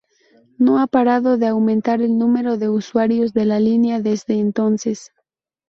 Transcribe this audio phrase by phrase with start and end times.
[0.57, 5.11] No ha parado de aumentar el número de usuarios de la línea desde entonces.